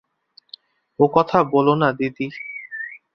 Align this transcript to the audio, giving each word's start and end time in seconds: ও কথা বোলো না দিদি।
ও 0.99 1.05
কথা 1.13 1.37
বোলো 1.43 1.73
না 1.75 1.89
দিদি। 1.91 2.27